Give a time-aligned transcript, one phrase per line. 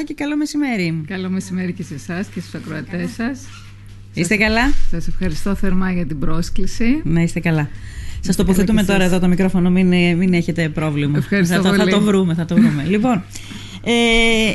[0.00, 1.02] και καλό μεσημέρι.
[1.06, 3.40] Καλό μεσημέρι και σε εσάς και στους ακροατές σας.
[4.14, 7.00] Είστε καλά; Σας ευχαριστώ θερμά για την πρόσκληση.
[7.04, 7.68] Να είστε καλά.
[8.20, 9.86] Σας τοποθετούμε τώρα εδώ το μικρόφωνο, μην,
[10.16, 11.18] μην έχετε πρόβλημα.
[11.18, 11.78] Ευχαριστώ θα, πολύ.
[11.78, 12.84] θα το βρούμε, θα το βρούμε.
[12.94, 13.22] λοιπόν,
[13.84, 13.92] ε,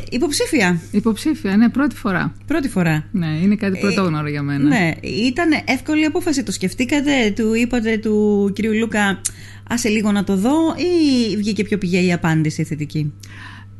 [0.09, 0.81] υποψήφια.
[0.91, 2.33] Υποψήφια, ναι, πρώτη φορά.
[2.47, 3.05] Πρώτη φορά.
[3.11, 4.67] Ναι, είναι κάτι πρωτόγνωρο για μένα.
[4.67, 4.91] Ναι,
[5.27, 6.43] ήταν εύκολη απόφαση.
[6.43, 9.21] Το σκεφτήκατε, του είπατε του κυρίου Λούκα,
[9.69, 13.13] άσε λίγο να το δω, ή βγήκε πιο πηγαία η απάντηση θετική;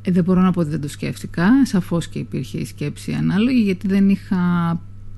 [0.07, 1.65] Ε, δεν μπορώ να πω ότι δεν το σκέφτηκα.
[1.65, 4.37] Σαφώς και υπήρχε η σκέψη ανάλογη, γιατί δεν είχα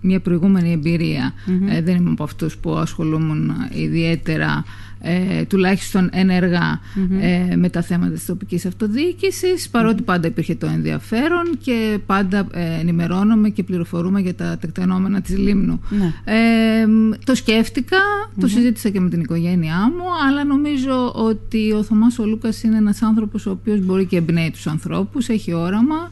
[0.02, 1.34] μια προηγούμενη εμπειρία.
[1.70, 4.64] Ε, δεν είμαι από αυτούς που ασχολούμουν ιδιαίτερα
[5.02, 12.00] ε, τουλάχιστον ε, με τα θέματα της τοπικής αυτοδιοίκησης παρότι πάντα υπήρχε το ενδιαφέρον και
[12.06, 15.82] πάντα ε, ενημερώνομαι και πληροφορούμε για τα τεκτενόμενα της Λίμνου.
[15.90, 16.34] Ναι.
[16.34, 16.88] Ε,
[17.26, 17.98] το σκέφτηκα,
[18.40, 22.78] το συζήτησα και με την οικογένειά μου αλλά νομίζω ότι ο Θωμάς ο Λούκας είναι
[22.78, 26.12] ένας άνθρωπος ο οποίος μπορεί και εμπνέει τους ανθρώπους, έχει όραμα,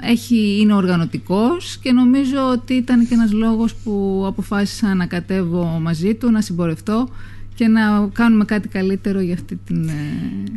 [0.00, 6.14] έχει, είναι οργανωτικός και νομίζω ότι ήταν και ένας λόγος που αποφάσισα να κατέβω μαζί
[6.14, 7.08] του, να συμπορευτώ
[7.56, 9.92] και να κάνουμε κάτι καλύτερο για αυτή την ε,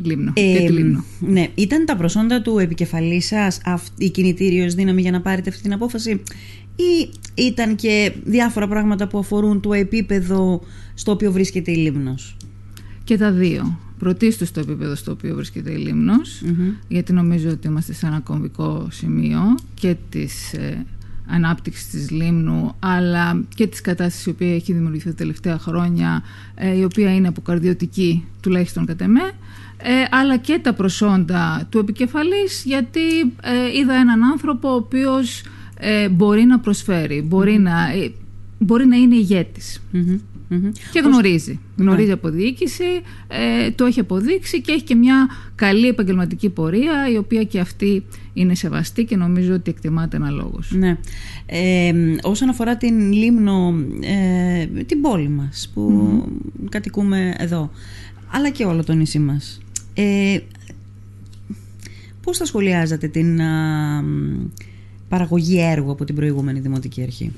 [0.04, 0.32] λίμνο.
[0.36, 1.04] Ε, τη λίμνο.
[1.20, 3.62] Ναι, ήταν τα προσόντα του επικεφαλής σας
[3.98, 6.22] η κινητήριος δύναμη για να πάρετε αυτή την απόφαση,
[6.76, 10.62] ή ήταν και διάφορα πράγματα που αφορούν το επίπεδο
[10.94, 12.38] στο οποίο βρίσκεται η Λίμνος;
[13.04, 13.80] Και τα δύο.
[14.00, 16.42] Πρωτίστως στο επίπεδο στο οποίο βρίσκεται η λιμνος
[16.88, 19.40] γιατί νομίζω ότι είμαστε σε ένα κομβικό σημείο
[19.74, 20.86] και της ε,
[21.30, 26.24] ανάπτυξη της Λίμνου αλλά και της κατάστασης η οποία έχει δημιουργηθεί τα τελευταία χρόνια
[26.56, 29.32] ε, η οποία είναι αποκαρδιωτική τουλάχιστον κατά με
[29.78, 35.44] ε, αλλά και τα προσόντα του επικεφαλής γιατί ε, είδα έναν άνθρωπο ο οποίος
[36.12, 37.74] μπορεί να προσφέρει, μπορεί, να,
[38.58, 39.16] μπορεί να είναι
[40.92, 41.60] και γνωρίζει.
[41.78, 42.14] Γνωρίζει ναι.
[42.14, 42.84] από διοίκηση,
[43.28, 48.04] ε, το έχει αποδείξει και έχει και μια καλή επαγγελματική πορεία η οποία και αυτή
[48.34, 50.72] είναι σεβαστή και νομίζω ότι εκτιμάται αναλόγως.
[50.72, 50.98] Ναι.
[51.46, 56.24] Ε, όσον αφορά την Λίμνο, ε, την πόλη μας που
[56.70, 57.72] κατοικούμε εδώ,
[58.32, 59.62] αλλά και όλο το νησί μας,
[59.94, 60.40] ε,
[62.24, 63.40] πώς θα σχολιάζατε την
[65.10, 67.32] παραγωγή έργου από την προηγούμενη Δημοτική Αρχή;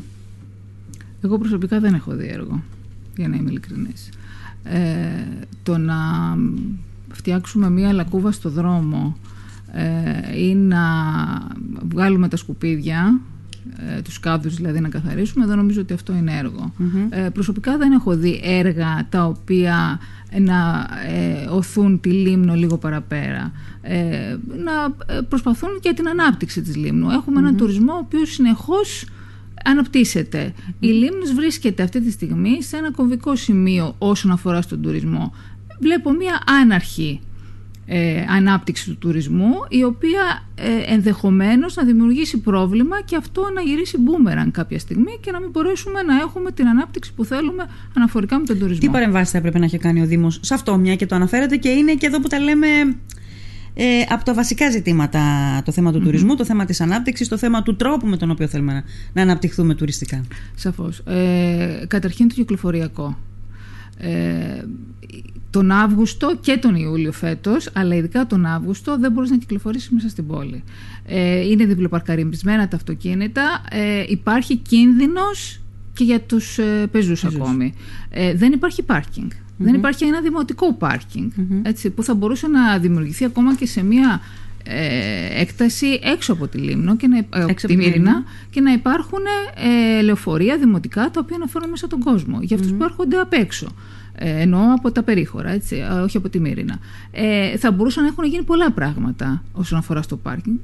[1.23, 2.63] Εγώ προσωπικά δεν έχω δει έργο
[3.21, 4.09] για να είμαι ειλικρινής.
[4.63, 4.79] Ε,
[5.63, 5.95] το να
[7.11, 9.17] φτιάξουμε μία λακκούβα στο δρόμο
[9.71, 10.83] ε, ή να
[11.89, 13.19] βγάλουμε τα σκουπίδια
[13.97, 16.51] ε, τους κάδους δηλαδή να καθαρίσουμε δεν νομίζω ότι αυτό είναι
[17.09, 19.99] ε, προσωπικά δεν έχω δει έργα τα οποία
[20.39, 23.51] να ε, οθούν τη Λίμνο λίγο παραπέρα.
[23.81, 27.09] Ε, να προσπαθούν για την ανάπτυξη της Λίμνου.
[27.09, 29.05] Έχουμε έναν τουρισμό ο οποίος συνεχώς
[29.65, 30.53] αναπτύσσεται.
[30.79, 35.33] Η Λίμνος βρίσκεται αυτή τη στιγμή σε ένα κομβικό σημείο όσον αφορά στον τουρισμό.
[35.79, 37.21] Βλέπω μία άναρχη
[37.85, 43.97] ε, ανάπτυξη του τουρισμού η οποία ε, ενδεχομένως να δημιουργήσει πρόβλημα και αυτό να γυρίσει
[43.97, 48.45] μπούμεραν κάποια στιγμή και να μην μπορέσουμε να έχουμε την ανάπτυξη που θέλουμε αναφορικά με
[48.45, 48.79] τον τουρισμό.
[48.79, 51.57] Τι παρεμβάσεις θα έπρεπε να έχει κάνει ο Δήμος; Σε αυτό μια και το αναφέρετε
[51.57, 52.67] και είναι και εδώ που τα λέμε
[53.73, 55.21] ε, από τα βασικά ζητήματα
[55.65, 58.47] το θέμα του τουρισμού, το θέμα της ανάπτυξης, το θέμα του τρόπου με τον οποίο
[58.47, 58.83] θέλουμε να,
[59.13, 60.23] να αναπτυχθούμε τουριστικά.
[60.55, 60.99] Σαφώς.
[60.99, 63.17] Ε, καταρχήν το κυκλοφοριακό.
[63.97, 64.63] Ε,
[65.49, 70.09] τον Αύγουστο και τον Ιούλιο φέτος, αλλά ειδικά τον Αύγουστο δεν μπορείς να κυκλοφορήσεις μέσα
[70.09, 70.63] στην πόλη.
[71.05, 75.61] Ε, είναι διπλοπαρκαρισμένα τα αυτοκίνητα, ε, υπάρχει κίνδυνος
[75.93, 77.73] και για τους ε, πεζούς, ακόμη.
[78.09, 79.29] Ε, δεν υπάρχει πάρκινγκ.
[79.61, 80.77] Δεν υπάρχει ένα δημοτικό
[81.61, 84.21] έτσι, που θα μπορούσε να δημιουργηθεί ακόμα και σε μια
[84.63, 89.19] ε, έκταση έξω από τη Λίμνο και να, ε, τη Μύρινα και να υπάρχουν
[89.55, 93.33] ε, λεωφορεία δημοτικά τα οποία να φέρουν μέσα τον κόσμο για αυτούς που έρχονται απ'
[93.33, 93.67] έξω.
[94.15, 96.79] Ε, εννοώ από τα περίχωρα, έτσι, όχι από τη Μύρινα.
[97.11, 100.57] Ε, θα μπορούσαν να έχουν γίνει πολλά πράγματα όσον αφορά στο πάρκινγκ.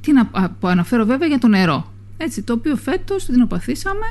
[0.00, 0.30] Τι να
[0.60, 4.06] αναφέρω βέβαια για το νερό, έτσι, το οποίο φέτος την οπαθήσαμε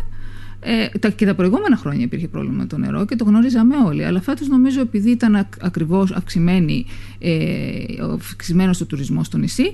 [0.63, 4.05] ε, τα, και τα προηγούμενα χρόνια υπήρχε πρόβλημα με το νερό και το γνώριζαμε όλοι.
[4.05, 6.83] Αλλά φέτος νομίζω επειδή ήταν ακ, ακριβώς αυξημένο
[7.19, 9.73] ε, το τουρισμός στο νησί,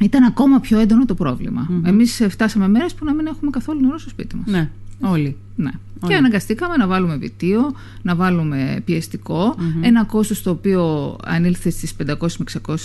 [0.00, 1.68] ήταν ακόμα πιο έντονο το πρόβλημα.
[1.70, 1.88] Mm-hmm.
[1.88, 4.46] Εμείς φτάσαμε μέρες που να μην έχουμε καθόλου νερό στο σπίτι μας.
[4.46, 4.70] Ναι,
[5.00, 5.36] όλοι.
[5.56, 5.70] Ναι.
[6.06, 12.14] Και αναγκαστήκαμε να βάλουμε βιτίο, να βάλουμε πιεστικό, ένα κόστος το οποίο ανήλθε στις 500
[12.36, 12.76] με 600,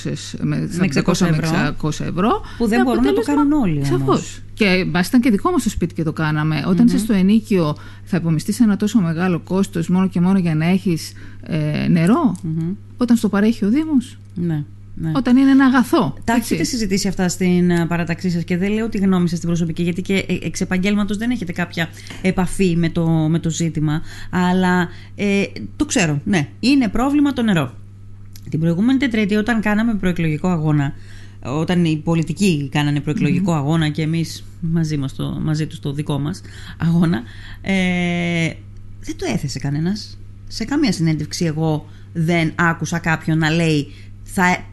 [0.41, 0.69] με
[1.05, 2.41] 600 ευρώ, 600 ευρώ.
[2.57, 4.41] Που δεν μπορούν να το κάνουν όλοι Σαφώς.
[4.53, 6.63] Και μα ήταν και δικό μας το σπίτι και το κάναμε.
[6.67, 10.65] Όταν είσαι στο ενίκιο, θα υπομειστείς ένα τόσο μεγάλο κόστος μόνο και μόνο για να
[10.65, 12.35] έχεις ε, νερό,
[12.97, 14.63] όταν στο παρέχει ο Δήμος; Ναι.
[15.01, 15.11] Ναι.
[15.15, 16.17] Όταν είναι ένα αγαθό.
[16.23, 19.49] Τα έχετε συζητήσει αυτά στην ε, παραταξή σας και δεν λέω τη γνώμη σας στην
[19.49, 21.89] προσωπική, γιατί και ε, εξ επαγγέλματος δεν έχετε κάποια
[22.21, 24.01] επαφή με το, με το ζήτημα.
[24.29, 25.43] Αλλά ε,
[25.75, 26.21] το ξέρω.
[26.23, 27.73] Ναι, είναι πρόβλημα το νερό.
[28.49, 30.93] Την προηγούμενη τετραετία, όταν κάναμε προεκλογικό αγώνα,
[31.43, 33.01] όταν οι πολιτικοί κάνανε
[33.45, 36.41] αγώνα και εμείς μαζί, μας το, μαζί τους το δικό μας
[36.77, 37.21] αγώνα
[37.61, 38.53] ε,
[38.99, 40.17] δεν το έθεσε κανένας
[40.47, 43.87] σε καμία συνέντευξη εγώ δεν άκουσα κάποιον να λέει
[44.33, 44.65] θα,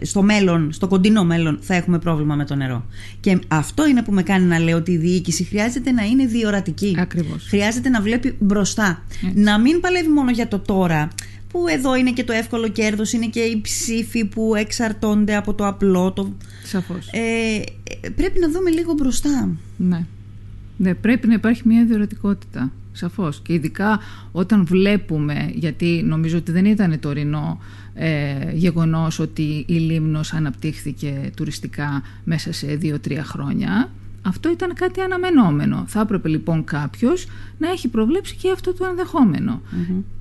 [0.00, 2.84] στο μέλλον, στο κοντινό μέλλον θα έχουμε πρόβλημα με το νερό.
[3.20, 6.96] Και αυτό είναι που με κάνει να λέω ότι η διοίκηση χρειάζεται να είναι διορατική.
[6.98, 7.44] Ακριβώς.
[7.48, 9.04] Χρειάζεται να βλέπει μπροστά.
[9.34, 11.08] Να μην παλεύει μόνο για το τώρα.
[11.48, 15.66] Που εδώ είναι και το εύκολο κέρδος, είναι και οι ψήφοι που εξαρτώνται από το
[15.66, 16.12] απλό.
[16.12, 16.32] Το...
[16.64, 17.08] Σαφώς.
[17.12, 17.62] Ε,
[18.16, 19.48] πρέπει να δούμε λίγο μπροστά.
[19.76, 20.06] Ναι.
[20.76, 20.94] ναι.
[20.94, 22.72] Πρέπει να υπάρχει μια διορατικότητα.
[22.96, 23.40] Σαφώς.
[23.40, 24.00] Και ειδικά
[24.32, 27.58] όταν βλέπουμε, γιατί νομίζω ότι δεν ήταν τωρινό
[27.94, 33.90] ε, γεγονός ότι η Λίμνος αναπτύχθηκε τουριστικά μέσα σε δύο-τρία χρόνια.
[34.26, 35.84] Αυτό ήταν κάτι αναμενόμενο.
[35.86, 37.26] Θα έπρεπε λοιπόν κάποιος
[37.58, 39.62] να έχει προβλέψει και αυτό το ενδεχομενο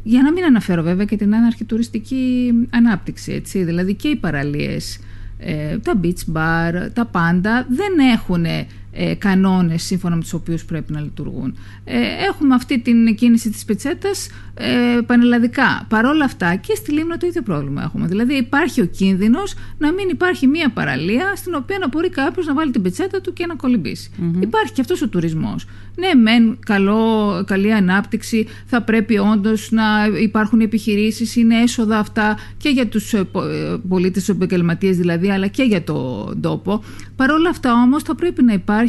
[0.04, 3.32] Για να μην αναφέρω βέβαια και την άναρχη τουριστική ανάπτυξη.
[3.32, 3.64] Έτσι.
[3.64, 5.00] Δηλαδή και οι παραλίες,
[5.38, 8.46] ε, τα beach bar, τα πάντα δεν έχουν
[8.94, 11.58] ε, κανόνες σύμφωνα με τους οποίους πρέπει να λειτουργούν.
[11.84, 11.98] Ε,
[12.30, 15.86] έχουμε αυτή την κίνηση της πετσέτας ε, πανελλαδικά.
[15.90, 18.08] Παρόλα αυτά και στη Λίμνο το ίδιο πρόβλημα έχουμε.
[18.08, 22.54] Δηλαδή υπάρχει ο κίνδυνος να μην υπάρχει μία παραλία στην οποία να μπορεί κάποιος να
[22.54, 24.12] βάλει την πετσέτα του και να κολυμπήσει.
[24.40, 25.66] Υπάρχει και αυτός ο τουρισμός.
[25.96, 29.84] Ναι, μεν καλό, καλή ανάπτυξη, θα πρέπει όντως να
[30.22, 35.48] υπάρχουν επιχειρήσεις, είναι έσοδα αυτά και για τους ε, ε, πολίτες, τους επαγγελματίες δηλαδή, αλλά
[35.48, 36.84] και για τον τόπο.
[37.16, 38.83] Παρ' όλα αυτά όμως θα πρέπει να υπάρχει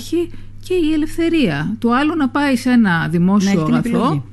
[0.62, 4.24] και η ελευθερία του άλλου να πάει σε ένα δημόσιο αγαθό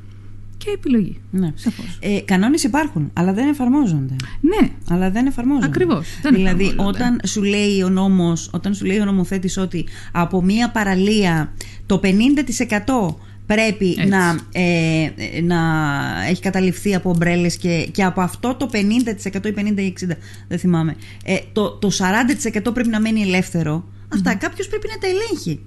[0.58, 1.22] και επιλογή.
[1.32, 1.54] Ναι.
[2.00, 4.16] Ε, Κανόνες υπάρχουν, αλλά δεν εφαρμόζονται.
[4.42, 4.70] Ναι.
[4.90, 5.66] Αλλά δεν εφαρμόζονται.
[5.66, 6.08] Ακριβώς.
[6.34, 11.54] Δηλαδή, όταν σου λέει ο νόμος, όταν σου λέει ο νομοθέτης ότι από μία παραλία
[11.86, 13.16] το 50%
[13.46, 15.10] πρέπει να, ε,
[15.44, 15.60] να
[16.30, 20.08] έχει καταληφθεί από ομπρέλες και, και από αυτό το 50% ή 50% ή 60%
[20.48, 21.90] δεν θυμάμαι ε, το, το
[22.64, 25.60] 40% πρέπει να μένει ελεύθερο αυτά κάποιος πρέπει να τα ελέγχει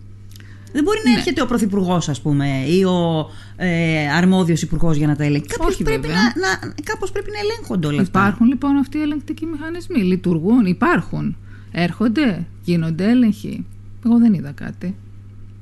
[0.74, 1.16] δεν μπορεί να ναι.
[1.16, 5.46] έρχεται ο Πρωθυπουργός, ας πούμε, ή ο ε, αρμόδιος υπουργός για να τα ελέγχει.
[5.46, 8.20] Κάπω πρέπει, να, να, κάπως πρέπει να ελέγχονται όλα αυτά.
[8.20, 10.02] Υπάρχουν λοιπόν αυτοί οι ελεγκτικοί μηχανισμοί.
[10.02, 11.36] Λειτουργούν, υπάρχουν.
[11.72, 13.64] Έρχονται, γίνονται έλεγχοι.
[14.06, 14.94] Εγώ δεν είδα κάτι.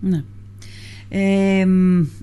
[0.01, 0.23] Ναι.
[1.09, 1.67] Ε,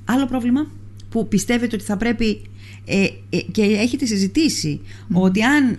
[0.06, 0.68] άλλο πρόβλημα
[1.10, 2.42] που πιστεύετε ότι θα πρέπει
[2.86, 4.82] ε, ε, και έχετε συζητήσει
[5.14, 5.78] ότι αν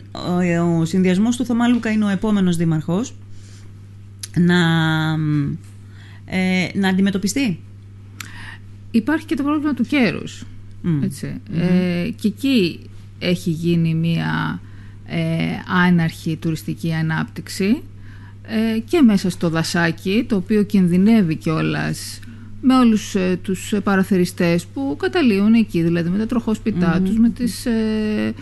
[0.63, 3.15] ο, ο συνδυασμός του Θωμά είναι ο επόμενος δήμαρχος
[4.37, 4.59] να
[6.25, 7.59] ε, να αντιμετωπιστεί.
[8.91, 10.45] Υπάρχει και το πρόβλημα του κέρους.
[11.03, 12.81] ετσι Ε, και εκεί
[13.19, 14.61] έχει γίνει μία
[15.07, 15.19] ε,
[15.87, 17.83] άναρχη τουριστική ανάπτυξη
[18.43, 22.21] ε, και μέσα στο δασάκι, το οποίο κινδυνεύει κιόλας
[22.61, 27.67] με όλους ε, τους παραθεριστές που καταλύουν εκεί, δηλαδή με τα τροχόσπιτά τους, με τις
[27.67, 28.35] ε,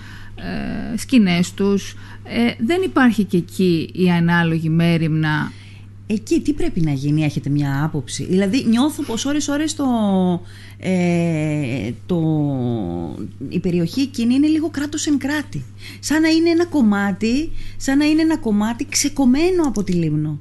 [0.93, 1.95] ε, σκηνές τους.
[2.59, 5.53] δεν υπάρχει και εκεί η ανάλογη μέρημνα
[6.11, 9.85] Εκεί τι πρέπει να γίνει, έχετε μια άποψη; Δηλαδή νιώθω πως ώρες ώρες το,
[10.79, 12.19] ε, το,
[13.49, 15.65] η περιοχή εκείνη είναι λίγο κράτος εν κράτη.
[16.01, 20.39] Σαν να είναι ένα κομμάτι, σαν να είναι ένα κομμάτι ξεκομμένο από τη Λίμνο.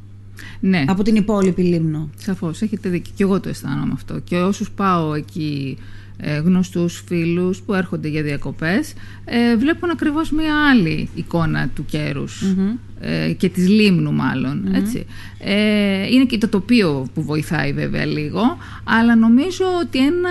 [0.60, 0.84] Ναι.
[0.88, 2.10] Από την υπόλοιπη Λίμνο.
[2.18, 3.14] Σαφώς, έχετε δίκιο.
[3.16, 4.20] Και εγώ το αισθάνομαι αυτό.
[4.20, 6.07] Και όσους πάω εκεί ε,
[6.44, 8.94] γνωστούς φίλους που έρχονται για διακοπές
[9.26, 12.44] ε, βλέπουν ακριβώς μια άλλη εικόνα του κερους
[13.00, 14.14] ε, και της λίμνου
[14.74, 15.06] έτσι.
[15.40, 20.30] Ε, είναι και το τοπίο που βοηθάει βέβαια λίγο αλλά νομίζω ότι ένα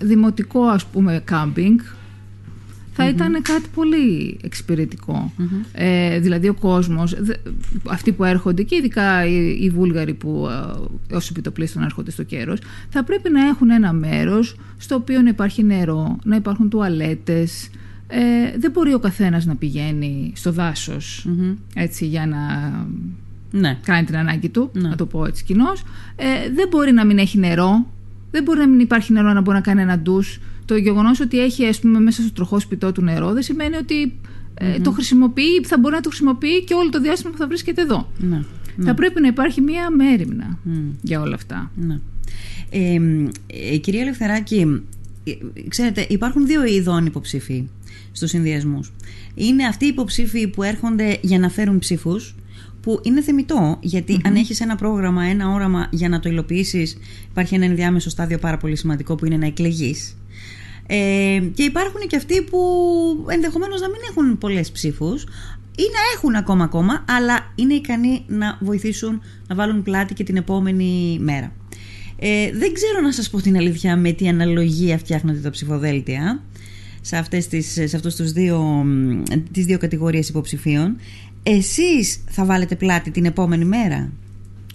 [0.00, 1.78] δημοτικό ας πούμε κάμπινγκ
[2.98, 4.38] θα ήταν κάτι πολύ
[5.72, 7.16] Ε, δηλαδή ο κόσμος,
[7.88, 10.48] αυτοί που έρχονται και ειδικά οι, οι Βούλγαροι που
[11.10, 15.28] ε, ως επιτοπλίστων έρχονται στο κέρος, θα πρέπει να έχουν ένα μέρος στο οποίο να
[15.28, 17.70] υπάρχει νερό, να υπάρχουν τουαλέτες,
[18.08, 21.28] ε, δεν μπορεί ο καθένας να πηγαίνει στο δασος
[21.74, 22.38] έτσι για να
[23.50, 23.78] ναι.
[23.84, 24.88] κάνει την ανάγκη του, ναι.
[24.88, 25.82] να το πω έτσι κοινώς.
[26.16, 27.86] Ε, δεν μπορεί να μην έχει νερό,
[28.30, 31.40] δεν μπορεί να μην υπάρχει νερό να μπορεί να κάνει ένα ντους το γεγονός ότι
[31.40, 34.12] έχει ας πούμε, μέσα στο τροχό σπιτό του νερό δεν σημαίνει ότι
[34.54, 37.82] ε, το χρησιμοποιεί, θα μπορεί να το χρησιμοποιεί και όλο το διάστημα που θα βρίσκεται
[37.82, 38.12] εδώ.
[38.18, 38.42] Ναι,
[38.76, 38.84] ναι.
[38.84, 40.58] Θα πρέπει να υπάρχει μία μέρημνα
[41.02, 41.70] για όλα αυτά.
[41.76, 41.98] Ναι.
[42.70, 43.00] Ε,
[43.72, 44.82] ε, κυρία Ελευθεράκη,
[45.24, 45.32] ε,
[45.68, 47.68] ξέρετε, υπάρχουν δύο ειδών υποψήφοι
[48.12, 48.92] στους συνδυασμούς.
[49.34, 52.34] Είναι αυτοί οι υποψήφοι που έρχονται για να φέρουν ψήφους,
[52.82, 53.80] που είναι θεμητό,
[54.22, 56.96] αν έχεις ένα πρόγραμμα, ένα όραμα για να το υλοποιήσεις,
[57.30, 60.16] υπάρχει ένα ενδιάμεσο στάδιο πάρα πολύ σημαντικό που είναι να εκλεγείς.
[60.90, 62.58] Ε, και υπάρχουν και αυτοί που
[63.28, 65.22] ενδεχομένως να μην έχουν πολλές ψήφους
[65.76, 70.36] ή να έχουν ακόμα ακόμα, αλλά είναι ικανοί να βοηθήσουν να βάλουν πλάτη και την
[70.36, 71.52] επόμενη μέρα.
[72.18, 76.42] Ε, δεν ξέρω να σας πω την αλήθεια με τι αναλογία φτιάχνονται τα ψηφοδέλτια
[77.00, 78.84] σε, αυτές τις, σε αυτούς τους δύο,
[79.52, 80.96] τις δύο κατηγορίες υποψηφίων.
[81.42, 84.12] εσείς θα βάλετε πλάτη την επόμενη μέρα;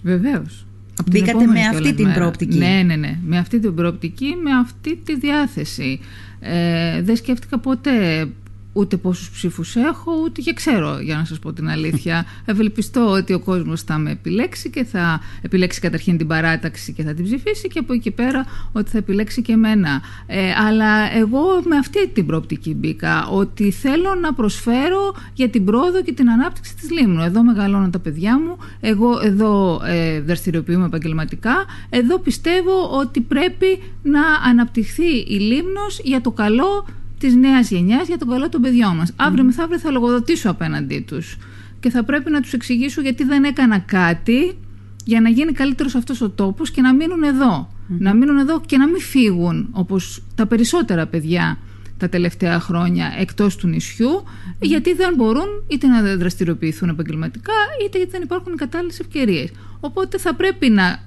[0.02, 0.63] Βεβαίως.
[0.96, 2.58] Από Μπήκατε με αυτή την προοπτική.
[2.58, 3.18] Ναι, ναι, ναι.
[3.24, 6.00] Με αυτή την προοπτική, με αυτή τη διάθεση.
[6.40, 8.28] Ε, δεν σκέφτηκα ποτέ
[8.76, 12.24] ούτε πόσους ψήφους έχω, ούτε και ξέρω για να σας πω την αλήθεια.
[12.44, 17.14] Ευελπιστώ ότι ο κόσμος θα με επιλέξει και θα επιλέξει καταρχήν την παράταξη και θα
[17.14, 20.02] την ψηφίσει και από εκεί πέρα ότι θα επιλέξει και εμένα.
[20.26, 26.02] Ε, αλλά εγώ με αυτή την προοπτική μπήκα, ότι θέλω να προσφέρω για την πρόοδο
[26.02, 27.22] και την ανάπτυξη της Λίμνου.
[27.22, 34.22] Εδώ μεγαλώνουν τα παιδιά μου, εγώ εδώ ε, δραστηριοποιούμε επαγγελματικά, εδώ πιστεύω ότι πρέπει να
[34.48, 36.86] αναπτυχθεί η Λίμνος για το καλό
[37.24, 39.12] της νέας γενιάς για τον καλό των παιδιών μας.
[39.16, 41.36] Αύριο μεθαύριο θα λογοδοτήσω απέναντί τους
[41.80, 44.58] και θα πρέπει να τους εξηγήσω γιατί δεν έκανα κάτι
[45.04, 47.68] για να γίνει καλύτερος αυτός ο τόπος και να μείνουν εδώ.
[47.98, 51.58] Να μείνουν εδώ και να μην φύγουν όπως τα περισσότερα παιδιά
[51.98, 54.24] τα τελευταία χρόνια εκτός του νησιού
[54.60, 57.52] γιατί δεν μπορούν είτε να δραστηριοποιηθούν επαγγελματικά
[57.84, 59.50] είτε γιατί δεν υπάρχουν οι κατάλληλες ευκαιρίες.
[59.80, 60.98] Οπότε θα πρέπει να ε,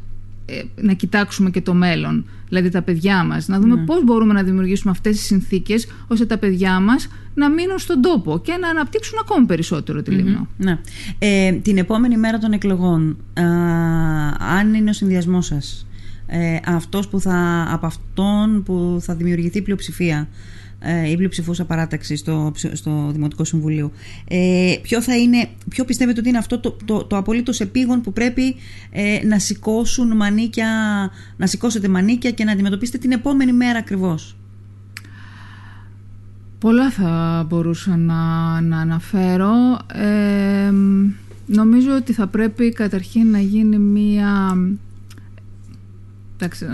[0.76, 3.86] να κοιτάξουμε και το μέλλον, δηλαδή τα παιδιά μας, να δούμε ναι.
[3.86, 8.40] πώς μπορούμε να δημιουργήσουμε αυτές τις συνθήκες ώστε τα παιδιά μας να μείνουν στον τόπο
[8.40, 10.80] και να αναπτύξουν ακόμη περισσότερο τη λιμνο Ναι.
[11.20, 13.44] Ε, την επόμενη μέρα των εκλογών, α,
[14.58, 15.88] αν είναι ο συνδυασμός σας,
[16.28, 20.28] ε, αυτός που θα, από αυτόν που θα δημιουργηθεί πλειοψηφία, ε,
[21.10, 23.92] η πλειοψηφούσα παράταξη στο, στο Δημοτικό Συμβουλίο.
[24.28, 28.14] Ε, ποιο, θα είναι, ποιο πιστεύετε ότι είναι αυτό το, το, το απολύτως επίγον που
[28.14, 28.56] πρέπει
[28.92, 30.70] ε, να σηκώσουν μανίκια,
[31.38, 34.36] να σηκώσετε μανίκια και να αντιμετωπίσετε την επόμενη μέρα ακριβώς;
[36.60, 39.80] Πολλά θα μπορούσα να, να αναφέρω.
[39.94, 40.72] Ε,
[41.46, 44.58] νομίζω ότι θα πρέπει καταρχήν να γίνει μία
[46.40, 46.66] εντάξει,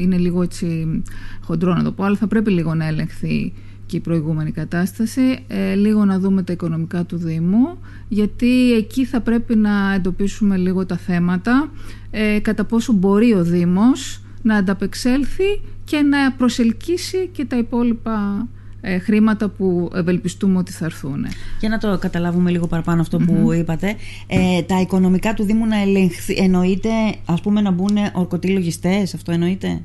[0.00, 1.02] είναι λίγο έτσι
[1.40, 3.52] χοντρό να το πω, αλλά θα πρέπει λίγο να ελεγχθεί
[3.86, 9.20] και η προηγούμενη κατάσταση, ε, λίγο να δούμε τα οικονομικά του Δήμου, γιατί εκεί θα
[9.20, 11.70] πρέπει να εντοπίσουμε λίγο τα θέματα,
[12.10, 18.48] ε, κατά πόσο μπορεί ο Δήμος να ανταπεξέλθει και να προσελκύσει και τα υπόλοιπα
[18.80, 21.26] ε, χρήματα που ευελπιστούμε ότι θα έρθουν.
[21.60, 23.94] Για να το καταλάβουμε λίγο παραπάνω που είπατε,
[24.26, 26.90] ε, τα οικονομικά του Δήμου να ελεγχθεί, εννοείται
[27.24, 29.82] ας πούμε να μπουν ορκωτοί λογιστές, αυτό εννοείται;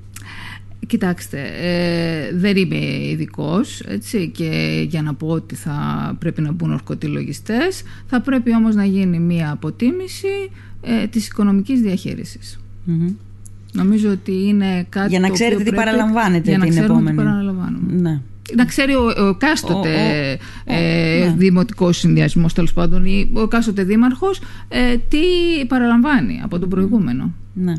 [0.87, 2.77] Κοιτάξτε, ε, δεν είμαι
[3.09, 3.81] ειδικός
[4.31, 5.75] και για να πω ότι θα
[6.19, 10.27] πρέπει να μπουν ορκωτοί λογιστές, θα πρέπει όμως να γίνει μία αποτίμηση
[10.81, 11.81] ε, της οικονομικής
[13.73, 17.17] Νομίζω ότι είναι κάτι Για να ξέρετε τι παραλαμβάνετε για να την επόμενη.
[17.17, 17.93] Τι παραλαμβάνουμε.
[17.93, 18.21] Ναι
[18.55, 19.93] να ξέρει ο, ο κάστοτε
[20.65, 21.33] ε, ναι.
[21.37, 25.17] δημοτικός συνδυασμός, τέλος πάντων, ή ο κάστοτε δήμαρχος, ε, τι
[25.67, 27.33] παραλαμβάνει από τον προηγούμενο.
[27.53, 27.73] Ναι.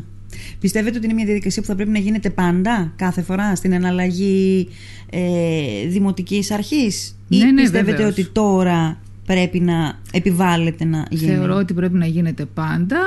[0.59, 4.67] Πιστεύετε ότι είναι μια διαδικασία που θα πρέπει να γίνεται πάντα, κάθε φορά, στην εναλλαγή
[5.09, 11.55] ε, δημοτικής αρχής; Ή ναι, ναι, πιστεύετε ότι τώρα πρέπει να επιβάλλεται να γίνει; Θεωρώ
[11.55, 12.97] ότι πρέπει να γίνεται πάντα.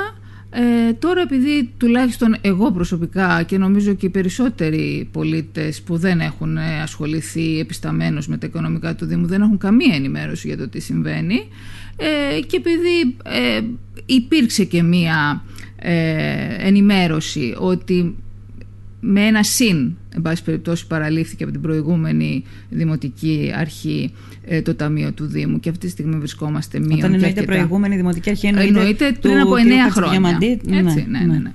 [0.58, 6.56] Ε, τώρα επειδή τουλάχιστον εγώ προσωπικά και νομίζω και οι περισσότεροι πολίτες που δεν έχουν
[6.56, 10.80] ε, ασχοληθεί επισταμένως με τα οικονομικά του Δήμου δεν έχουν καμία ενημέρωση για το τι
[10.80, 11.48] συμβαίνει
[11.96, 13.60] ε, και επειδή ε,
[14.06, 15.44] υπήρξε και μία
[16.58, 18.16] ενημέρωση ότι
[19.08, 24.12] με ένα συν, εν πάση περιπτώσει, παραλήφθηκε από την προηγούμενη δημοτική αρχή
[24.44, 26.98] ε, το Ταμείο του Δήμου και αυτή τη στιγμή βρισκόμαστε μείον.
[26.98, 29.56] Όταν εννοείται προηγούμενη δημοτική αρχή, εννοείται, εννοείται του, πριν από 9
[29.90, 30.38] χρόνια.
[30.40, 31.18] Έτσι, ναι, ναι, ναι.
[31.18, 31.38] ναι.
[31.38, 31.52] ναι.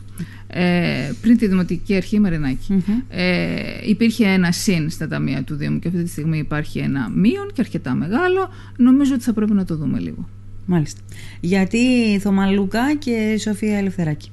[0.53, 2.83] Ε, πριν τη Δημοτική Αρχή Μαρινάκη.
[3.09, 3.53] Ε,
[3.85, 7.61] υπήρχε ένα συν στα ταμεία του Δήμου και αυτή τη στιγμή υπάρχει ένα μείον και
[7.61, 8.49] αρκετά μεγάλο.
[8.77, 10.29] Νομίζω ότι θα πρέπει να το δούμε λίγο.
[10.65, 11.01] Μάλιστα.
[11.39, 11.79] Γιατί
[12.19, 14.31] Θωμαλούκα και Σοφία Ελευθεράκη.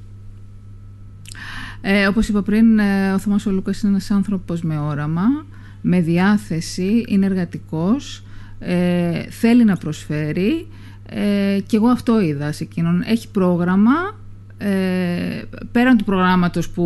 [1.81, 5.45] Ε, όπως είπα πριν, ε, ο Θωμάς ο Λούκας είναι ένας άνθρωπος με όραμα,
[5.81, 8.23] με διάθεση, είναι εργατικός,
[8.59, 10.67] ε, θέλει να προσφέρει
[11.09, 13.03] ε, και εγώ αυτό είδα σε εκείνον.
[13.05, 14.17] Έχει πρόγραμμα,
[14.57, 16.83] ε, πέραν του προγράμματος που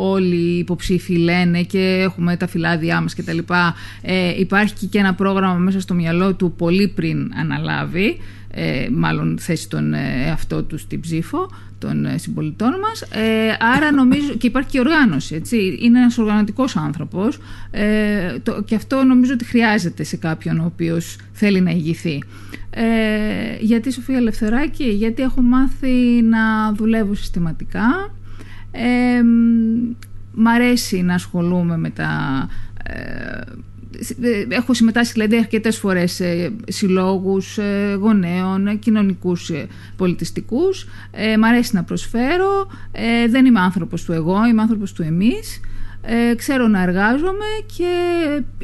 [0.00, 4.98] όλοι οι υποψήφοι λένε και έχουμε τα φυλάδια μας και τα λοιπά, ε, υπάρχει και
[4.98, 8.18] ένα πρόγραμμα μέσα στο μυαλό του πολύ πριν αναλάβει,
[8.58, 13.00] ε, μάλλον θέσει τον εαυτό τους στην ψήφο των ε, συμπολιτών μας.
[13.02, 15.78] Ε, άρα νομίζω και υπάρχει και οργάνωση έτσι.
[15.80, 17.38] είναι ένας οργανωτικός άνθρωπος
[17.70, 22.22] ε, το, και αυτό νομίζω ότι χρειάζεται σε κάποιον ο οποίος θέλει να ηγηθεί.
[22.70, 22.84] Ε,
[23.60, 28.14] γιατί Σοφία Ελευθεράκη γιατί έχω μάθει να δουλεύω συστηματικά.
[28.70, 29.22] Ε,
[30.34, 32.10] μ' αρέσει να ασχολούμαι με τα
[34.48, 39.66] έχω συμμετάσχει δηλαδή αρκετές φορές σε συλλόγους ε, γονέων, κοινωνικούς ε,
[39.96, 40.86] πολιτιστικούς.
[41.10, 42.70] Ε, μ' αρέσει να προσφέρω.
[42.92, 45.60] Ε, δεν είμαι άνθρωπος του εγώ, είμαι άνθρωπος του εμείς.
[46.08, 47.44] Ε, ξέρω να εργάζομαι
[47.76, 47.90] και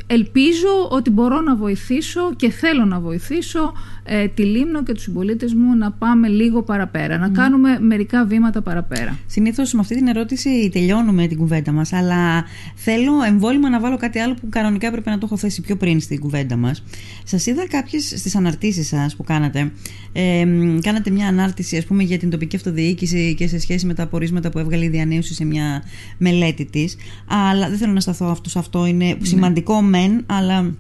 [0.07, 3.73] ελπίζω ότι μπορώ να βοηθήσω και θέλω να βοηθήσω
[4.05, 8.63] ε, τη Λίμνο και τους συμπολίτες μου να πάμε λίγο παραπέρα, να κάνουμε μερικά βήματα
[8.63, 9.19] παραπέρα.
[9.27, 12.45] Συνήθως με αυτή την ερώτηση τελειώνουμε την κουβέντα μας, αλλά
[12.75, 16.01] θέλω εμβόλυμα να βάλω κάτι άλλο που κανονικά έπρεπε να το έχω θέσει πιο πριν
[16.01, 16.85] στην κουβέντα μας.
[17.25, 19.73] Σας είδα κάποιες στις αναρτήσεις σας που κάνατε,
[20.13, 20.47] ε,
[20.81, 24.51] κάνατε μια ανάρτηση ας πούμε για την τοπική αυτοδιοίκηση και σε σχέση με τα απορίσματα
[24.51, 25.83] που έβγαλε η διανέωση σε μια
[26.19, 29.17] μελέτη της, αλλά δεν θέλω να σταθώ αυτό σε αυτό, είναι ναι.
[29.27, 30.75] σημαντικό μεν, αλλά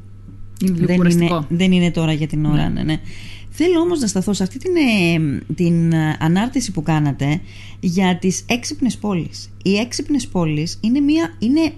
[0.66, 2.69] δεν, είναι, δεν είναι τώρα για την ώρα.
[2.69, 2.69] Ναι.
[2.69, 3.00] Ναι, ναι.
[3.54, 7.40] Θέλω όμως να σταθώ σε αυτή την, ε, την ε, ανάρτηση που κάνατε
[7.81, 9.50] για τις έξυπνες πόλεις.
[9.62, 11.73] Οι έξυπνες πόλεις είναι, μια, είναι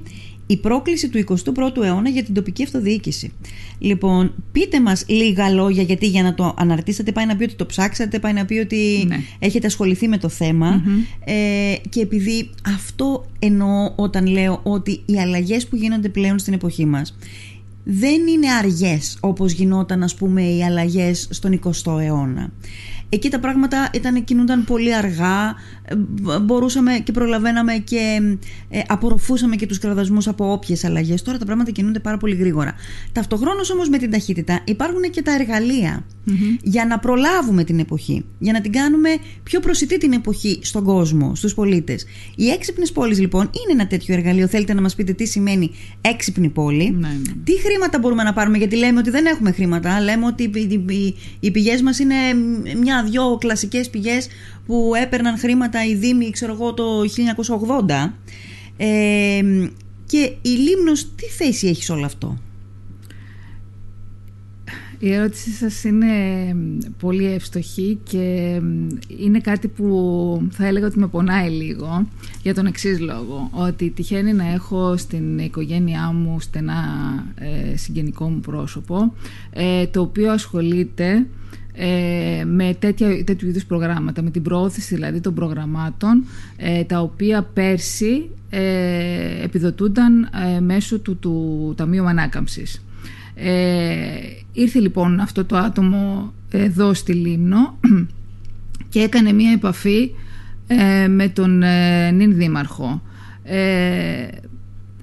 [0.46, 3.32] η πρόκληση του 21ου αιώνα για την τοπική αυτοδιοίκηση.
[3.78, 7.66] Λοιπόν, πείτε μας λίγα λόγια γιατί για να το αναρτήσετε πάει να πει ότι το
[7.66, 9.20] ψάξατε, πάει να πει ότι ναι.
[9.38, 10.82] έχετε ασχοληθεί με το θεμα
[11.24, 16.86] ε, και επειδή αυτό εννοώ όταν λέω ότι οι αλλαγές που γίνονται πλέον στην εποχή
[16.86, 17.16] μας
[17.84, 22.50] δεν είναι αργές όπως γινόταν ας πούμε οι αλλαγές στον 20ο αιώνα.
[23.08, 25.83] Εκεί τα πράγματα ήταν, κινούνταν πολύ αργά, ε,
[26.42, 28.20] μπορούσαμε και προλαβαίναμε και
[28.68, 31.22] ε, απορροφούσαμε και τους κραδασμούς από όποιες αλλαγές.
[31.22, 32.74] Τώρα τα πράγματα κινούνται πάρα πολύ γρήγορα.
[33.12, 36.04] Ταυτοχρόνως όμως με την ταχύτητα υπάρχουν και τα εργαλεια
[36.62, 39.08] για να προλάβουμε την εποχή, για να την κάνουμε
[39.42, 42.06] πιο προσιτή την εποχή στον κόσμο, στους πολίτες.
[42.36, 44.46] Οι έξυπνες πόλεις λοιπόν είναι ένα τέτοιο εργαλείο.
[44.46, 47.32] Θέλετε να μας πείτε τι σημαίνει έξυπνη πόλη, ναι, ναι.
[47.44, 50.50] τι χρήματα μπορούμε να πάρουμε, γιατί λέμε ότι δεν έχουμε χρήματα, λέμε ότι
[51.40, 52.14] οι πηγές μας είναι
[52.80, 54.28] μια μια-δυο κλασικές πηγές
[54.66, 58.12] που έπαιρναν χρήματα οι Δήμοι, ξέρω εγώ, το 1980.
[58.76, 59.40] Ε,
[60.06, 62.38] και η Λίμνος τι θέση έχει σε όλο αυτό;
[64.98, 66.12] Η ερώτησή σας είναι
[66.98, 68.60] πολύ εύστοχη και
[69.18, 72.08] είναι κάτι που θα έλεγα ότι με πονάει λίγο
[72.42, 76.84] για τον εξής λόγο ότι τυχαίνει να έχω στην οικογένειά μου στενά
[77.34, 79.12] ε, συγγενικό μου πρόσωπο
[79.50, 81.26] ε, το οποίο ασχολείται
[81.76, 86.24] ε, με τέτοια, τέτοιου είδους προγράμματα, με την προώθηση δηλαδή των προγραμμάτων
[86.56, 92.84] ε, τα οποία πέρσι ε, επιδοτούνταν ε, μέσω του, του Ταμείου Ανάκαμψης.
[94.52, 97.78] ήρθε λοιπόν αυτό το άτομο εδώ στη Λίμνο
[98.92, 100.10] και έκανε μία επαφή
[101.08, 101.62] με τον
[102.12, 103.02] νυν δήμαρχο.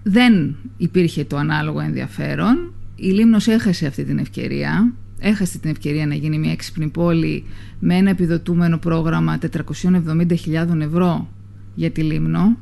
[0.03, 2.73] δεν υπήρχε το ανάλογο ενδιαφέρον.
[2.95, 7.43] Η Λίμνος έχασε αυτή την ευκαιρία έχασε την ευκαιρία να γίνει μια έξυπνη πόλη
[7.79, 11.27] με ένα επιδοτούμενο πρόγραμμα 470.000 ευρώ
[11.75, 12.57] για τη Λίμνο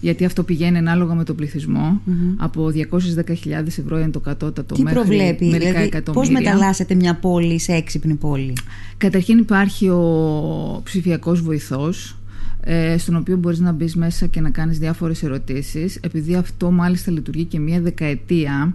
[0.00, 2.00] γιατί αυτό πηγαίνει ανάλογα με τον πληθυσμο
[2.36, 6.32] Από 210.000 ευρώ είναι το κατώτατο Τι μέχρι προβλέπει, μερικά δηλαδή, εκατομμύρια.
[6.32, 8.52] Πώς μεταλλάσσεται μια πόλη σε έξυπνη πόλη;
[8.96, 12.18] Καταρχήν υπάρχει ο ψηφιακός βοηθός
[12.60, 15.98] ε, στον οποίο μπορείς να μπεις μέσα και να κάνεις διάφορες ερωτήσεις.
[16.02, 18.74] Επειδή αυτό μάλιστα λειτουργεί και μία δεκαετία,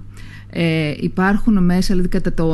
[0.54, 2.54] ε, υπάρχουν μέσα, δηλαδή κατά το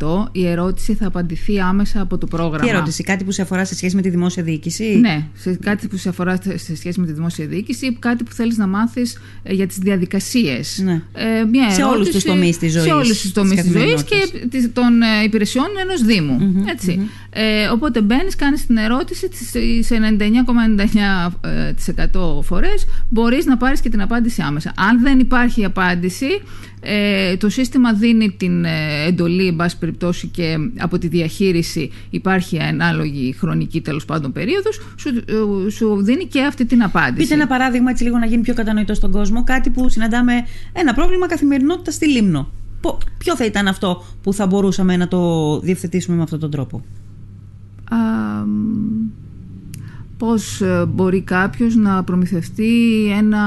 [0.00, 2.64] 99,99% η ερώτηση θα απαντηθεί άμεσα από το πρόγραμμα.
[2.64, 5.88] Τι ερώτηση, κάτι που σε αφορά σε σχέση με τη δημόσια διοίκηση; Ναι, σε κάτι
[5.88, 9.20] που σε αφορά σε σχέση με τη δημόσια διοίκηση ή κάτι που θέλεις να μάθεις
[9.42, 10.80] ε, για τις διαδικασίες.
[10.84, 11.02] Ναι.
[11.12, 12.84] Ε, μια σε όλους τους τομείς της ζωής.
[12.84, 14.16] Σε όλους τους τομείς της ζωής και
[14.72, 16.64] των ε, υπηρεσιών ενός Δήμου.
[16.70, 17.00] ετσι
[17.38, 19.28] Ε, οπότε μπαίνεις, κάνεις την ερώτηση
[19.80, 19.96] σε
[22.08, 24.72] 99,99% φορές μπορείς να πάρεις και την απάντηση άμεσα.
[24.76, 26.26] Αν δεν υπάρχει απάντηση
[26.80, 32.58] ε, το σύστημα δίνει την ε, εντολή, εν πάση περιπτώσει, και από τη διαχείριση υπάρχει
[32.58, 37.22] ανάλογη χρονική τέλος πάντων περίοδος, σου, ε, σου δίνει και αυτή την απάντηση.
[37.22, 40.32] Πείτε ένα παράδειγμα έτσι λίγο να γίνει πιο κατανοητό στον κόσμο, κάτι που συναντάμε
[40.72, 42.50] ένα πρόβλημα καθημερινότητα στη Λίμνο.
[43.18, 46.84] Ποιο θα ήταν αυτό που θα μπορούσαμε να το διευθετήσουμε με αυτόν τον τρόπο;
[50.16, 53.42] Πώς ε, μπορεί κάποιος να προμηθευτεί ένα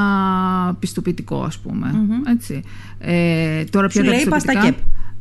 [0.80, 1.92] πιστοποιητικό ας πουμε
[2.28, 2.62] Έτσι.
[3.00, 4.78] Ε, τώρα Σου λέει πας ΚΕΠ.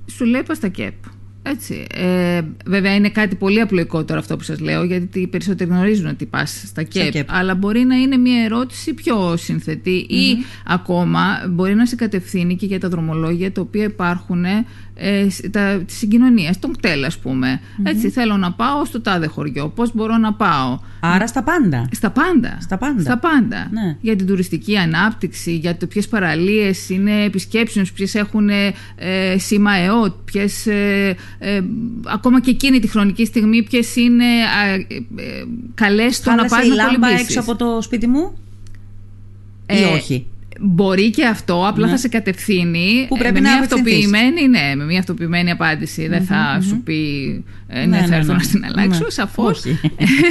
[0.07, 0.95] Σου λέει πας ΚΕΠ.
[1.43, 1.87] Έτσι.
[1.95, 6.07] Ε, βέβαια είναι κάτι πολύ απλοϊκό τώρα αυτό που σας λέω γιατί οι περισσότεροι γνωρίζουν
[6.07, 11.75] ότι πας στα ΚΕΠ, αλλά μπορεί να είναι μια ερώτηση πιο συνθετη ή ακόμα μπορεί
[11.75, 14.45] να σε κατευθύνει και για τα δρομολόγια τα οποία υπάρχουν
[15.01, 19.69] ε, τα, της συγκοινωνίας, τον κτέλ ας πουμε Έτσι θέλω να πάω στο τάδε χωριό,
[19.69, 21.89] πώς μπορώ να πάω; Άρα στα πάντα.
[21.93, 22.59] Στα πάντα.
[22.61, 23.01] Στα πάντα.
[23.01, 23.69] Στα πάντα.
[23.71, 23.97] Ναι.
[24.01, 28.73] Για την τουριστική ανάπτυξη, για το ποιες παραλίες είναι επισκέψεις, ποιες έχουν ε,
[29.37, 31.61] σήμα ΕΟΤ, ποιες ε, ε,
[32.07, 34.25] ακόμα και εκείνη τη χρονική στιγμή ποιες είναι
[34.69, 34.75] ε,
[35.23, 38.39] ε, καλές στο να πάει να λάμπα έξω από το σπίτι μου;
[39.67, 40.27] Ή ε, όχι;
[40.61, 41.93] Μπορεί και αυτό, απλά ναι.
[41.93, 43.07] θα σε κατευθύνει.
[43.09, 45.55] Που πρέπει με μια αυτοποιημένη, ναι, με μια αυτοποιημένη
[46.09, 46.95] Δεν θα σου πει
[47.69, 49.05] ναι, ναι, θα ναι, έρθω να την αλλάξω.
[49.05, 49.11] Ναι.
[49.11, 49.63] Σαφώς,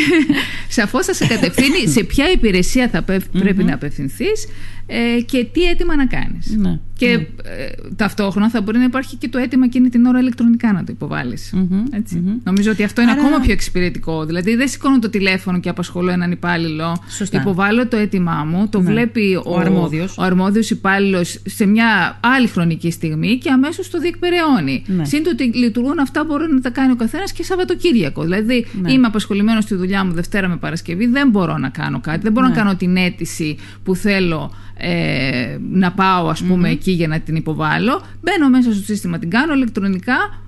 [0.78, 4.48] σαφώς θα σε κατευθύνει σε ποια υπηρεσία θα πρεπει να απευθυνθείς
[4.86, 6.58] ε, και τι έτοιμα να κάνεις.
[7.06, 7.08] Ναι.
[7.08, 10.80] Και ε, ταυτόχρονα θα μπορεί να υπάρχει και το αίτημα εκείνη την ώρα ηλεκτρονικά να
[10.80, 11.54] το υποβάλεις.
[11.92, 14.26] ετσι Νομίζω ότι αυτό είναι ακόμα πιο εξυπηρετικό.
[14.26, 17.04] Δηλαδή δεν σηκώνω το τηλέφωνο και απασχολώ έναν υπάλληλο.
[17.10, 17.40] Σωστά.
[17.42, 18.90] Υποβάλλω το αίτημά μου, το Ναι.
[18.90, 20.18] βλέπει ο, Ο αρμόδιος.
[20.18, 24.84] ο αρμόδιος υπάλληλος σε μια άλλη χρονική στιγμή και αμέσως το διεκπεραιώνει.
[24.88, 25.06] Ναι.
[25.06, 28.24] Συν το ότι λειτουργούν αυτά μπορεί να τα κάνει ο καθένας και Σαββατοκύριακο.
[28.24, 28.92] Δηλαδή Ναι.
[28.92, 32.20] είμαι απασχολημένος στη δουλειά μου Δευτέρα με Παρασκευή, δεν μπορώ να κάνω κάτι.
[32.22, 32.54] Δεν μπορώ Ναι.
[32.54, 37.36] να κάνω την αίτηση που θέλω ε, να πάω ας πούμε εκεί για να την
[37.36, 38.02] υποβάλω.
[38.22, 40.42] Μπαίνω μέσα στο σύστημα, την κάνω ηλεκτρονικά.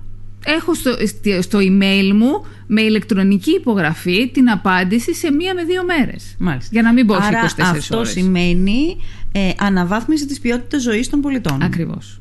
[0.44, 5.84] Έχω στο, στη- στο email μου με ηλεκτρονική υπογραφή την απάντηση σε μία με δύο
[5.84, 6.34] μέρες.
[6.38, 6.68] Μάλιστα.
[6.72, 8.10] Για να μην πω σε Άρα 24 αυτό ώρες.
[8.10, 8.96] σημαίνει
[9.32, 11.62] ε, αναβάθμιση της ποιότητας ζωής των πολιτών.
[11.62, 12.19] Ακριβώς.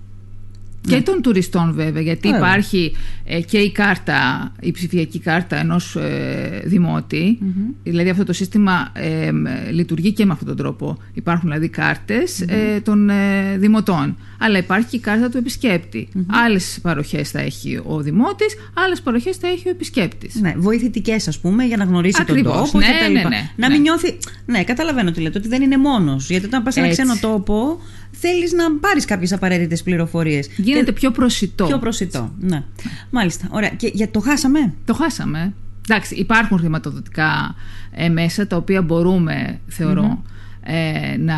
[0.95, 2.47] Και των τουριστών βέβαια, γιατί Βέβαια.
[2.47, 7.37] υπάρχει ε, και η κάρτα, η ψηφιακή κάρτα ενός ε, δημοτη
[7.83, 10.97] Δηλαδή αυτό το σύστημα ε, μ, λειτουργεί και με αυτόν τον τρόπο.
[11.13, 14.17] Υπάρχουν δηλαδή κάρτες, ε, των ε, δημοτών.
[14.41, 16.09] Αλλά υπάρχει και η κάρτα του επισκέπτη.
[16.27, 20.35] Άλλες παροχές θα έχει ο δημότης, άλλες παροχές θα έχει ο επισκέπτης.
[20.35, 22.53] Ναι, βοηθητικές, ας πούμε, για να γνωρίσει Ακριβώς.
[22.53, 23.29] τον τόπο Ναι, και τα ναι, λοιπά.
[23.29, 23.73] ναι, να ναι.
[23.73, 24.17] μην νιώθει.
[24.45, 26.29] Ναι, καταλαβαίνω τι λέτε, ότι δεν είναι μόνος.
[26.29, 27.01] Γιατί όταν πας σε ένα Έτσι.
[27.01, 27.79] ξένο τόπο,
[28.11, 30.49] θέλεις να πάρεις κάποιες απαραίτητες πληροφορίες.
[30.57, 31.65] Γίνεται πιο προσιτό.
[31.65, 32.33] Πιο προσιτό.
[32.39, 32.63] Ναι.
[33.09, 33.47] Μάλιστα.
[33.51, 33.69] Ωραία.
[33.69, 35.53] Και για το χάσαμε; Το χάσαμε.
[35.89, 37.55] Εντάξει, υπάρχουν χρηματοδοτικά
[37.91, 40.23] ε, μέσα τα οποία μπορούμε, θεωρώ,
[40.71, 41.35] ε, να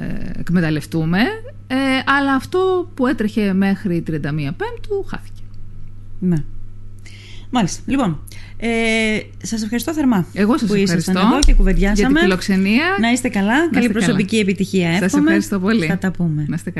[0.00, 1.18] ε, εκμεταλλευτούμε.
[1.66, 5.42] Ε, αλλά αυτό που έτρεχε μέχρι 31 Πέμπτου χάθηκε.
[6.18, 6.36] Ναι.
[7.50, 7.82] Μάλιστα.
[7.86, 8.20] Λοιπόν,
[8.56, 8.68] ε,
[9.42, 11.98] σας ευχαριστώ θερμά Εγώ σας που ήσασταν ευχαριστώ εδώ και κουβεντιάσαμε.
[11.98, 12.96] για την φιλοξενία.
[13.00, 13.68] Να είστε καλά.
[13.70, 14.42] Καλή είστε προσωπική καλά.
[14.42, 14.92] επιτυχία.
[14.92, 15.22] Σας εύχομαι.
[15.22, 15.86] ευχαριστώ πολύ.
[15.86, 16.44] Θα τα πούμε.
[16.48, 16.78] Να είστε καλά.